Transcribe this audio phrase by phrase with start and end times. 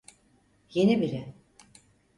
[0.73, 1.33] Yeni biri.